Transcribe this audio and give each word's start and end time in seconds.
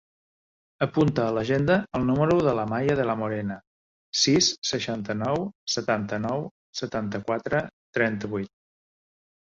Apunta 0.85 1.23
a 1.25 1.33
l'agenda 1.37 1.75
el 1.99 2.07
número 2.07 2.37
de 2.47 2.53
l'Amaya 2.59 2.95
De 3.01 3.05
La 3.09 3.15
Morena: 3.19 3.57
sis, 4.21 4.49
seixanta-nou, 4.71 5.45
setanta-nou, 5.77 6.45
setanta-quatre, 6.83 7.65
trenta-vuit. 7.99 8.55